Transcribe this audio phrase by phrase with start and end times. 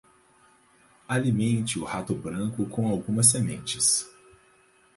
[1.07, 4.09] Alimente o rato branco com algumas sementes.